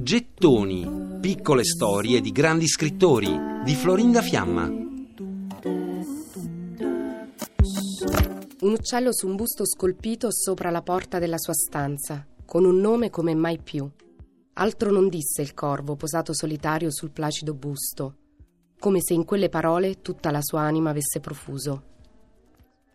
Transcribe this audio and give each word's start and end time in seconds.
Gettoni, 0.00 1.18
piccole 1.20 1.62
storie 1.62 2.22
di 2.22 2.32
grandi 2.32 2.66
scrittori 2.66 3.28
di 3.62 3.74
Florinda 3.74 4.22
Fiamma. 4.22 4.64
Un 8.60 8.72
uccello 8.72 9.12
su 9.12 9.26
un 9.26 9.36
busto 9.36 9.66
scolpito 9.66 10.28
sopra 10.32 10.70
la 10.70 10.80
porta 10.80 11.18
della 11.18 11.36
sua 11.36 11.52
stanza, 11.52 12.26
con 12.46 12.64
un 12.64 12.80
nome 12.80 13.10
come 13.10 13.34
mai 13.34 13.60
più. 13.60 13.86
Altro 14.54 14.90
non 14.90 15.10
disse 15.10 15.42
il 15.42 15.52
corvo 15.52 15.94
posato 15.94 16.32
solitario 16.32 16.90
sul 16.90 17.10
placido 17.10 17.52
busto, 17.52 18.16
come 18.78 19.00
se 19.02 19.12
in 19.12 19.26
quelle 19.26 19.50
parole 19.50 20.00
tutta 20.00 20.30
la 20.30 20.40
sua 20.40 20.62
anima 20.62 20.88
avesse 20.88 21.20
profuso. 21.20 21.82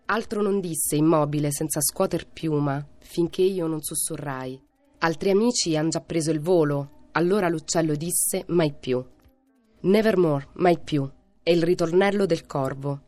Altro 0.05 0.41
non 0.41 0.59
disse 0.59 0.95
immobile 0.95 1.52
senza 1.52 1.82
scuoter 1.82 2.27
piuma, 2.27 2.84
finché 2.98 3.43
io 3.43 3.68
non 3.68 3.84
sussurrai. 3.84 4.66
Altri 5.00 5.29
amici 5.29 5.77
han 5.77 5.91
già 5.91 6.02
preso 6.02 6.32
il 6.32 6.39
volo, 6.39 7.10
allora 7.11 7.50
l'uccello 7.50 7.96
disse 7.96 8.43
mai 8.47 8.74
più. 8.74 9.04
Nevermore, 9.82 10.47
mai 10.54 10.79
più. 10.79 11.07
È 11.43 11.51
il 11.51 11.61
ritornello 11.61 12.25
del 12.25 12.47
corvo. 12.47 13.01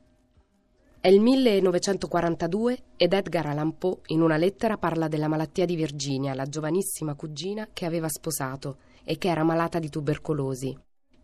È 0.99 1.07
il 1.07 1.19
1942 1.19 2.83
ed 2.95 3.13
Edgar 3.13 3.47
Allan 3.47 3.75
Poe 3.79 4.01
in 4.07 4.21
una 4.21 4.37
lettera 4.37 4.77
parla 4.77 5.07
della 5.07 5.27
malattia 5.27 5.65
di 5.65 5.75
Virginia, 5.75 6.35
la 6.35 6.45
giovanissima 6.45 7.15
cugina 7.15 7.67
che 7.73 7.85
aveva 7.85 8.07
sposato 8.07 8.77
e 9.03 9.17
che 9.17 9.29
era 9.29 9.43
malata 9.43 9.79
di 9.79 9.89
tubercolosi. 9.89 10.77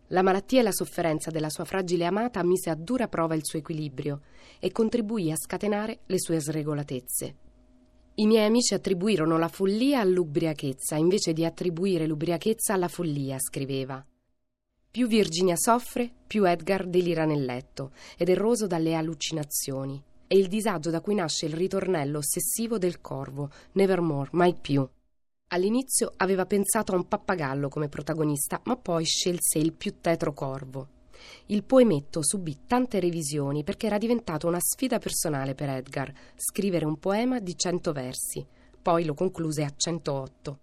La 0.08 0.22
malattia 0.22 0.60
e 0.60 0.62
la 0.64 0.72
sofferenza 0.72 1.30
della 1.30 1.48
sua 1.48 1.64
fragile 1.64 2.06
amata 2.06 2.42
mise 2.42 2.70
a 2.70 2.74
dura 2.74 3.06
prova 3.06 3.36
il 3.36 3.44
suo 3.44 3.60
equilibrio 3.60 4.22
e 4.58 4.72
contribuì 4.72 5.30
a 5.30 5.36
scatenare 5.36 6.00
le 6.06 6.18
sue 6.18 6.40
sregolatezze. 6.40 7.36
I 8.18 8.26
miei 8.26 8.46
amici 8.46 8.72
attribuirono 8.72 9.36
la 9.36 9.48
follia 9.48 10.00
all'ubriachezza 10.00 10.96
invece 10.96 11.34
di 11.34 11.44
attribuire 11.44 12.06
l'ubriachezza 12.06 12.72
alla 12.72 12.88
follia, 12.88 13.38
scriveva. 13.38 14.02
Più 14.90 15.06
Virginia 15.06 15.54
soffre, 15.54 16.10
più 16.26 16.48
Edgar 16.48 16.86
delira 16.86 17.26
nel 17.26 17.44
letto 17.44 17.92
ed 18.16 18.30
è 18.30 18.34
roso 18.34 18.66
dalle 18.66 18.94
allucinazioni. 18.94 20.02
È 20.26 20.34
il 20.34 20.48
disagio 20.48 20.88
da 20.88 21.02
cui 21.02 21.14
nasce 21.14 21.44
il 21.44 21.52
ritornello 21.52 22.16
ossessivo 22.16 22.78
del 22.78 23.02
corvo, 23.02 23.50
Nevermore, 23.72 24.30
mai 24.32 24.54
più. 24.54 24.88
All'inizio 25.48 26.10
aveva 26.16 26.46
pensato 26.46 26.92
a 26.92 26.96
un 26.96 27.06
pappagallo 27.06 27.68
come 27.68 27.90
protagonista, 27.90 28.62
ma 28.64 28.76
poi 28.76 29.04
scelse 29.04 29.58
il 29.58 29.74
più 29.74 30.00
tetro 30.00 30.32
corvo. 30.32 30.88
Il 31.46 31.64
poemetto 31.64 32.22
subì 32.22 32.60
tante 32.66 33.00
revisioni 33.00 33.64
perché 33.64 33.86
era 33.86 33.98
diventato 33.98 34.46
una 34.46 34.60
sfida 34.60 34.98
personale 34.98 35.54
per 35.54 35.68
Edgar, 35.68 36.12
scrivere 36.36 36.84
un 36.84 36.98
poema 36.98 37.38
di 37.40 37.56
cento 37.56 37.92
versi. 37.92 38.44
Poi 38.80 39.04
lo 39.04 39.14
concluse 39.14 39.62
a 39.62 39.72
108. 39.74 40.58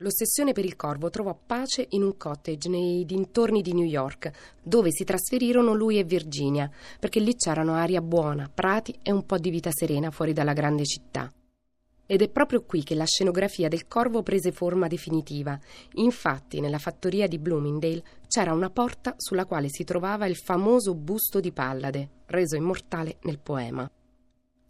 L'ossessione 0.00 0.52
per 0.52 0.64
il 0.64 0.76
corvo 0.76 1.10
trovò 1.10 1.36
pace 1.44 1.86
in 1.90 2.04
un 2.04 2.16
cottage 2.16 2.68
nei 2.68 3.04
dintorni 3.04 3.62
di 3.62 3.72
New 3.72 3.84
York, 3.84 4.30
dove 4.62 4.92
si 4.92 5.02
trasferirono 5.02 5.74
lui 5.74 5.98
e 5.98 6.04
Virginia, 6.04 6.70
perché 7.00 7.18
lì 7.18 7.34
c'erano 7.34 7.74
aria 7.74 8.00
buona, 8.00 8.48
prati 8.52 8.96
e 9.02 9.10
un 9.10 9.26
po' 9.26 9.38
di 9.38 9.50
vita 9.50 9.70
serena 9.72 10.12
fuori 10.12 10.32
dalla 10.32 10.52
grande 10.52 10.84
città. 10.84 11.28
Ed 12.06 12.22
è 12.22 12.28
proprio 12.28 12.62
qui 12.62 12.84
che 12.84 12.94
la 12.94 13.04
scenografia 13.04 13.66
del 13.66 13.88
corvo 13.88 14.22
prese 14.22 14.52
forma 14.52 14.86
definitiva. 14.86 15.58
Infatti, 15.94 16.60
nella 16.60 16.78
fattoria 16.78 17.26
di 17.26 17.38
Bloomingdale 17.38 18.02
c'era 18.28 18.52
una 18.52 18.70
porta 18.70 19.14
sulla 19.16 19.46
quale 19.46 19.68
si 19.68 19.82
trovava 19.84 20.26
il 20.26 20.36
famoso 20.36 20.94
busto 20.94 21.40
di 21.40 21.50
Pallade, 21.50 22.10
reso 22.26 22.56
immortale 22.56 23.16
nel 23.22 23.38
poema. 23.38 23.90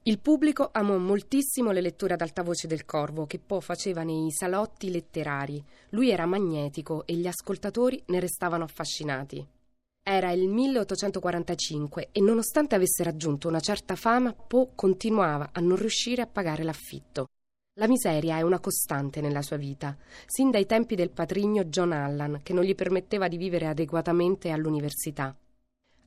Il 0.04 0.20
pubblico 0.20 0.70
amò 0.72 0.96
moltissimo 0.96 1.70
le 1.70 1.82
letture 1.82 2.14
ad 2.14 2.22
alta 2.22 2.42
voce 2.42 2.66
del 2.66 2.86
Corvo 2.86 3.26
che 3.26 3.38
Poe 3.38 3.60
faceva 3.60 4.04
nei 4.04 4.30
salotti 4.30 4.90
letterari. 4.90 5.62
Lui 5.90 6.08
era 6.08 6.24
magnetico 6.24 7.04
e 7.04 7.14
gli 7.14 7.26
ascoltatori 7.26 8.02
ne 8.06 8.20
restavano 8.20 8.64
affascinati. 8.64 9.46
Era 10.02 10.30
il 10.30 10.48
1845 10.48 12.08
e 12.10 12.20
nonostante 12.22 12.74
avesse 12.74 13.02
raggiunto 13.02 13.48
una 13.48 13.60
certa 13.60 13.96
fama, 13.96 14.32
Poe 14.32 14.70
continuava 14.74 15.50
a 15.52 15.60
non 15.60 15.76
riuscire 15.76 16.22
a 16.22 16.26
pagare 16.26 16.62
l'affitto. 16.62 17.26
La 17.78 17.86
miseria 17.86 18.38
è 18.38 18.42
una 18.42 18.58
costante 18.58 19.20
nella 19.20 19.40
sua 19.40 19.56
vita, 19.56 19.96
sin 20.26 20.50
dai 20.50 20.66
tempi 20.66 20.96
del 20.96 21.12
patrigno 21.12 21.66
John 21.66 21.92
Allan, 21.92 22.40
che 22.42 22.52
non 22.52 22.64
gli 22.64 22.74
permetteva 22.74 23.28
di 23.28 23.36
vivere 23.36 23.66
adeguatamente 23.66 24.50
all'università. 24.50 25.32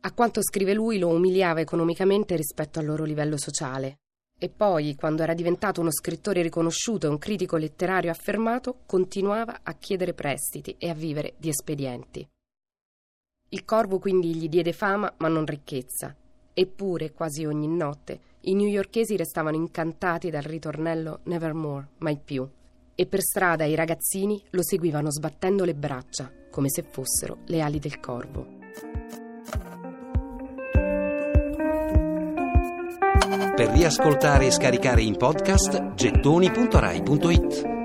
A 0.02 0.12
quanto 0.12 0.44
scrive 0.44 0.74
lui 0.74 1.00
lo 1.00 1.08
umiliava 1.08 1.62
economicamente 1.62 2.36
rispetto 2.36 2.80
al 2.80 2.86
loro 2.86 3.06
livello 3.06 3.38
sociale. 3.38 4.00
E 4.38 4.50
poi, 4.50 4.96
quando 4.96 5.24
era 5.24 5.34
diventato 5.34 5.80
uno 5.80 5.94
scrittore 5.94 6.42
riconosciuto 6.42 7.08
e 7.08 7.10
un 7.10 7.18
critico 7.18 7.56
letterario 7.56 8.12
affermato, 8.12 8.80
continuava 8.86 9.62
a 9.64 9.74
chiedere 9.76 10.14
prestiti 10.14 10.76
e 10.78 10.90
a 10.90 10.94
vivere 10.94 11.36
di 11.38 11.48
espedienti. 11.48 12.28
Il 13.48 13.64
corvo 13.64 13.98
quindi 13.98 14.36
gli 14.36 14.50
diede 14.50 14.74
fama 14.74 15.14
ma 15.20 15.30
non 15.30 15.46
ricchezza. 15.46 16.14
Eppure, 16.54 17.14
quasi 17.14 17.46
ogni 17.46 17.68
notte, 17.70 18.20
i 18.42 18.56
newyorkesi 18.56 19.16
restavano 19.16 19.56
incantati 19.56 20.30
dal 20.30 20.42
ritornello 20.42 21.20
Nevermore, 21.24 21.90
mai 22.00 22.20
più. 22.24 22.48
E 22.96 23.06
per 23.06 23.22
strada 23.22 23.66
i 23.66 23.76
ragazzini 23.76 24.42
lo 24.52 24.64
seguivano 24.64 25.12
sbattendo 25.12 25.64
le 25.64 25.76
braccia, 25.76 26.32
come 26.50 26.70
se 26.70 26.84
fossero 26.84 27.40
le 27.46 27.62
ali 27.62 27.80
del 27.80 28.00
corvo. 28.00 28.60
Per 33.56 33.70
riascoltare 33.70 34.48
e 34.48 34.52
scaricare 34.52 35.02
in 35.02 35.18
podcast 35.18 35.94
gettoni.rai.it 35.94 37.81